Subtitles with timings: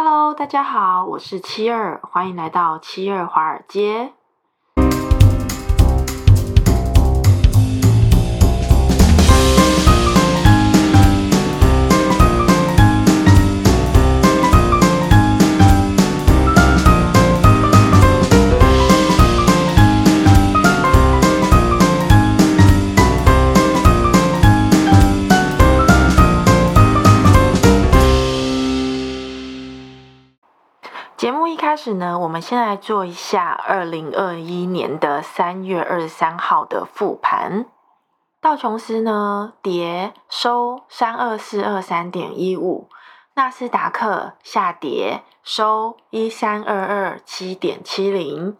[0.00, 4.12] Hello，大家好，我是七二，欢迎来到七二华尔街。
[31.18, 37.66] 节目一开始呢，我们先来做一下二零二一年的三月二十三号的复盘。
[38.40, 42.88] 道琼斯呢跌收三二四二三点一五，
[43.34, 48.56] 纳斯达克下跌收一三二二七点七零，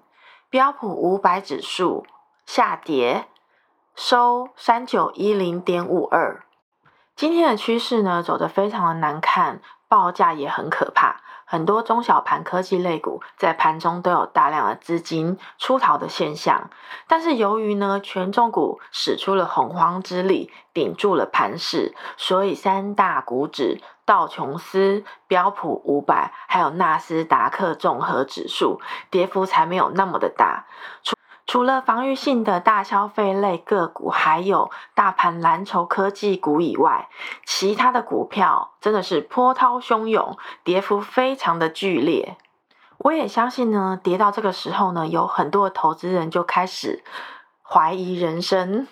[0.50, 2.04] 标普五百指数
[2.44, 3.26] 下跌
[3.94, 6.42] 收三九一零点五二。
[7.14, 11.20] 今天的趋势呢走得非常的难看，报价也很可怕。
[11.50, 16.68] 很多中小盘科技类股在盘中都有大量的资金出逃的现象，
[17.06, 28.78] 但是由于呢权重股使出了洪荒之力，顶住了盘势，所以三大股指道琼斯、标普五百还有纳斯达克综合指数
[29.10, 30.66] 跌幅才没有那么的大。
[31.02, 31.16] 除
[31.48, 37.08] 除了防御性的大消费类个股，还有大盘蓝筹科技股以外，
[37.46, 42.36] 其他的股票真的是波涛汹涌，跌幅非常的剧烈。
[42.98, 47.02] 我也相信呢，跌到这个时候呢，有很多投资人就开始
[47.62, 48.86] 怀疑人生。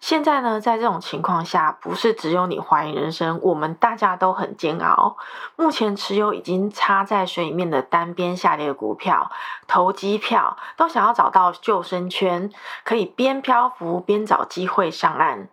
[0.00, 5.16] 现在呢，在这种情况下，不是只有你怀疑人生，我们大家都很煎熬。
[5.56, 9.30] 目前持有已经插在水里面的单边下跌股票、
[9.66, 12.50] 投机票，都想要找到救生圈，
[12.84, 15.48] 可以边漂浮边找机会上岸。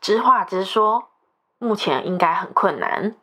[0.00, 1.08] 直话直说，
[1.58, 3.14] 目前应该很困难。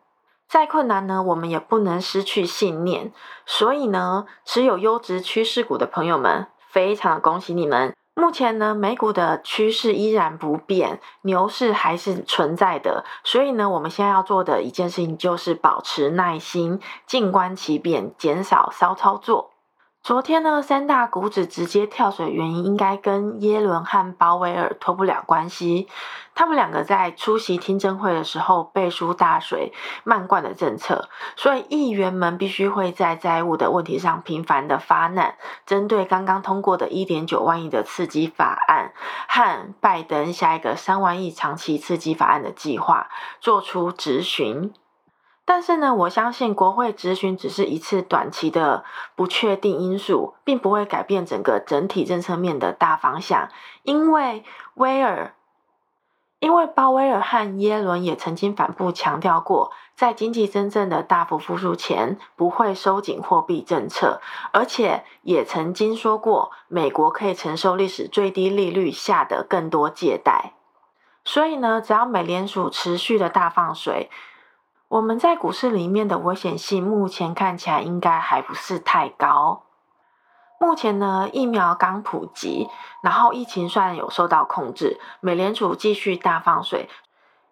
[0.48, 3.12] 再困难呢，我们也不能失去信念。
[3.46, 7.94] 所以呢，持有优质趋势股的朋友们，非常恭喜你们。
[8.20, 13.06] 目前呢，美股的趋势依然不变，牛市还是存在的。
[13.24, 19.52] 所以呢，我们现在要做的一件事情就是保持耐心，静观其变，减少骚操作。
[20.08, 25.90] 昨天呢，三大股指直接跳水，原因应该跟耶伦和鲍威尔脱不了关系。
[26.34, 29.74] 他们两个在出席听证会的时候背书大水，
[30.06, 35.36] 漫灌的政策，所以议员们必须会在债务的问题上频繁的发难。
[35.66, 38.94] 针对刚刚通过的一点九万亿的刺激法案
[39.28, 43.10] 和拜登下一个三万亿长期刺激法案的计划，
[43.42, 44.74] 做出质询。
[45.50, 48.84] 但是呢，我相信国会质询只是一次短期的
[49.16, 53.48] 不确定因素，并不会改变整个整体政策面的大方向。
[53.84, 54.44] 因为
[54.74, 55.34] 威尔，
[56.40, 64.20] 因为鲍威尔和耶伦也曾经反复强调过，在经济真正的大幅复苏前，不会收紧货币政策，
[64.52, 70.52] 而且也曾经说过，美国可以承受历史最低利率下的更多借贷。
[71.24, 74.10] 所以呢，只要美联储持续的大放水。
[74.90, 79.64] 我们在股市里面的危险性，目前看起来应该还不是太高。
[80.60, 82.70] 目前呢，疫苗刚普及，
[83.04, 86.90] 然后疫情算有受到控制，美联储继续大放水，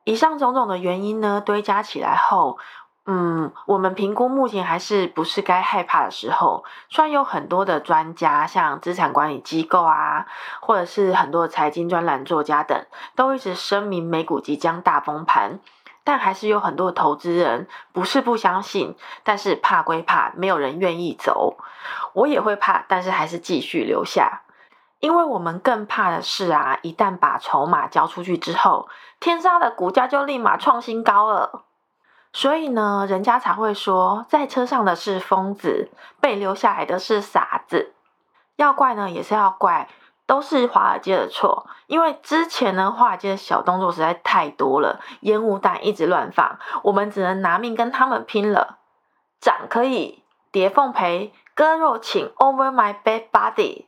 [0.05, 2.57] 以上种种的原因呢，堆加起来后，
[3.05, 6.63] 嗯，我们评估目前还是不是该害怕的时候。
[6.89, 10.25] 虽然有很多的专家，像资产管理机构啊，
[10.61, 15.59] 或者是很多的财经专栏作家等，都一直声明美股即将大崩盘。
[16.05, 21.57] 但还是有很多投资人不是不相信，但是怕归怕，没有人愿意走。
[22.13, 24.43] 我也会怕，但是还是继续留下，
[24.99, 28.87] 因为我们更怕的是啊，一旦把筹码交出去之后，
[29.19, 31.63] 天杀的股价就立马创新高了。
[32.31, 35.89] 所以呢，人家才会说，在车上的是疯子，
[36.21, 37.93] 被留下来的是傻子。
[38.57, 39.89] 要怪呢，也是要怪。
[40.27, 48.79] 都是华尔街的错，因为之前呢，华尔街的小动作实在太多了，烟雾弹一直乱放，我们只能拿命跟他们拼了。
[49.39, 53.85] 涨可以，跌奉陪，割肉请 over my bad body。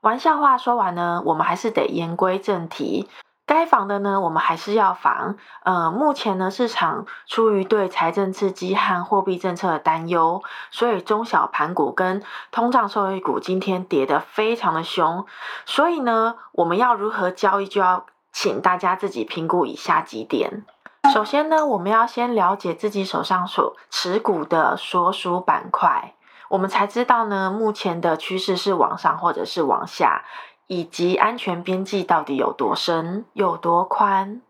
[0.00, 3.08] 玩笑话说完呢，我们还是得言归正题。
[3.46, 5.36] 该防的呢，我们还是要防。
[5.64, 15.26] 呃，目前呢，市场出于对财政刺激和货币政策的担忧，所以中小盘股跟通胀受益股今天跌得非常的凶。
[15.66, 20.64] 所以呢，我们要如何交易，就要请大家自己评估以下几点。
[21.12, 26.14] 首先呢，我们要先了解自己手上所持股的所属板块，
[26.48, 30.24] 我们才知道呢，目前的趋势是往上或者是往下。
[30.66, 34.40] 以及安全边际到底有多深、有多宽？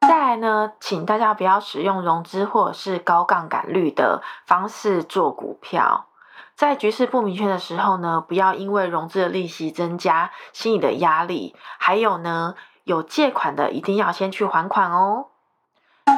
[0.00, 6.06] 再来呢，请大家不要使用融资或者是高杠杆率的方式做股票。
[6.54, 11.56] 在局势不明确的时候呢，不要因为融资的利息增加，心理的压力。
[11.78, 15.26] 还有呢，有借款的一定要先去还款哦。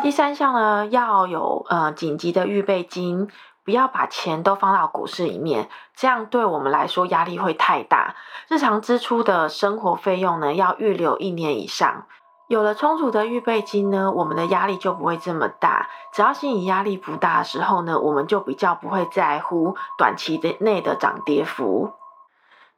[0.02, 3.30] 第三项呢，要有呃紧急的预备金，
[3.66, 8.14] 不要把钱都放到股市里面，这样对我们来说压力会太大。
[8.46, 12.06] 日常支出的生活费用呢，要预留一年以上。
[12.46, 15.88] 有了充足的预备金呢，我们的压力就不会这么大。
[16.12, 21.90] 只要心理压力不大的时候呢，我们就比较不会在乎短期的内的涨跌幅。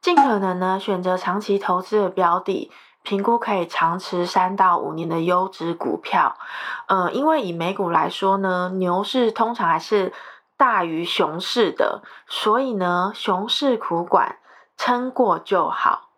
[0.00, 6.36] 尽可能呢，选择长期投资的标的，评估可以长持三到五年的优质股票。
[6.86, 10.14] 呃，因为以美股来说呢，牛市通常还是
[10.58, 14.36] 大于熊市的，所以呢，熊市苦管，
[14.76, 16.08] 撑过就好。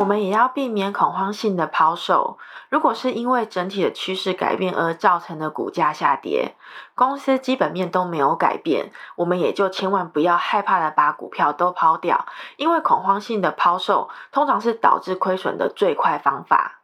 [0.00, 2.38] 我们也要避免恐慌性的抛售。
[2.70, 6.54] 如果是因为整体的趋势改变而造成的股价下跌，
[6.94, 12.26] 公司基本面都没有改变，我们也就千万不要害怕的把股票都抛掉，
[12.56, 16.80] 因为恐慌性的抛售通常是导致亏损的最快方法。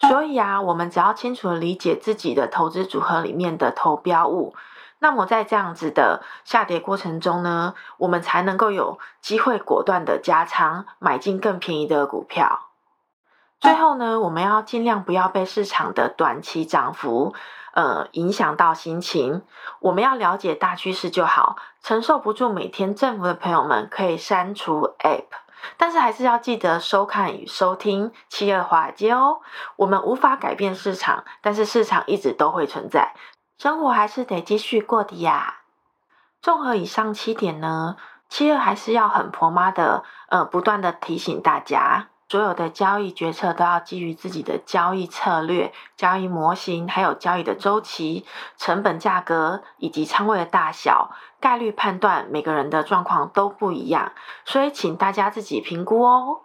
[0.00, 4.54] 所以啊，我们只要清楚的理解自己的投资组合里面的投标物。
[4.98, 12.70] 那么在这样子的下跌过程中呢，我们才能够有机会果断的加仓，买进更便宜的股票。
[13.60, 17.34] 最后呢，我们要尽量不要被市场的短期涨幅，
[17.72, 19.42] 呃，影响到心情。
[19.80, 21.56] 我们要了解大趋势就好。
[21.82, 25.26] 承受不住每天振幅的朋友们可以删除 App，
[25.76, 29.40] 但是还是要记得收看与收听七二华尔街哦。
[29.76, 33.14] 我们无法改变市场，但是市场一直都会存在。
[33.64, 35.60] 生活还是得继续过的呀。
[36.42, 37.96] 综合以上七点呢，
[38.28, 48.26] 七二还是要很婆妈的，呃，不断的提醒大家，所有的交易决策都要基于自己的交易策略、交易模型，还有交易的周期、
[48.58, 54.12] 成本、价格以及仓位的大小、概率判断，每个人的状况都不一样，
[54.44, 56.40] 所以请大家自己评估哦。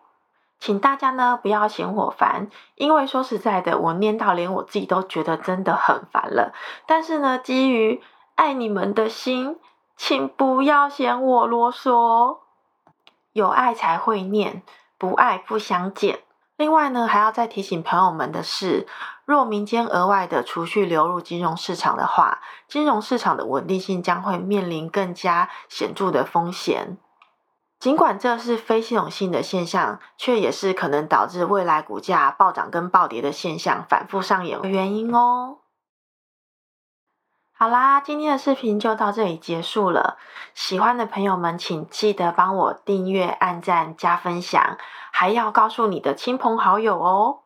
[0.59, 6.53] 请大家呢不要嫌我烦，因为说实在的，我念到连我自己都觉得真的很烦了。
[6.85, 8.01] 但是呢，基于
[8.35, 9.57] 爱你们的心，
[9.95, 12.39] 请不要嫌我啰嗦。
[13.31, 14.63] 有爱才会念，
[14.97, 16.19] 不爱不相见。
[16.57, 18.85] 另外呢，还要再提醒朋友们的是，
[19.23, 26.97] 若民间额外的储蓄流入金融市场的话，金融市场的稳定性将会面临更加显著的风险。
[27.79, 35.59] 尽管这是非系统性的现象，却也是可能导致未来股价暴涨跟暴跌的现象反复上演的原因哦。
[37.53, 40.17] 好啦，今天的视频就到这里结束了。
[40.53, 44.77] 喜欢的朋友们，请记得帮我订阅、按赞、加分享，
[45.11, 47.39] 还要告诉你的亲朋好友哦。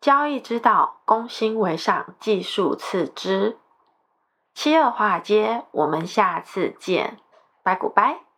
[0.00, 3.58] 交易之道，攻心为上，技术次之。
[4.54, 7.18] 七二华尔街，我们下次见，
[7.62, 8.31] 拜古拜。